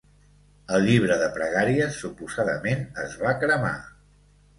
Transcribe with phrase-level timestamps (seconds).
[0.77, 3.75] El llibre de pregàries suposadament es va cremar.